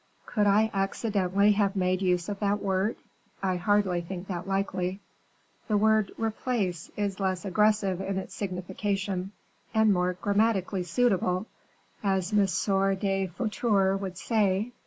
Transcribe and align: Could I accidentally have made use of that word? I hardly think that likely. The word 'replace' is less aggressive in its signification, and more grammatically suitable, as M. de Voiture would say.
Could 0.25 0.47
I 0.47 0.71
accidentally 0.73 1.51
have 1.51 1.75
made 1.75 2.01
use 2.01 2.27
of 2.27 2.39
that 2.39 2.59
word? 2.59 2.95
I 3.43 3.57
hardly 3.57 4.01
think 4.01 4.29
that 4.29 4.47
likely. 4.47 4.99
The 5.67 5.77
word 5.77 6.11
'replace' 6.17 6.89
is 6.97 7.19
less 7.19 7.45
aggressive 7.45 8.01
in 8.01 8.17
its 8.17 8.33
signification, 8.33 9.31
and 9.75 9.93
more 9.93 10.13
grammatically 10.13 10.85
suitable, 10.85 11.45
as 12.03 12.33
M. 12.33 12.47
de 12.95 13.27
Voiture 13.27 13.95
would 13.95 14.17
say. 14.17 14.71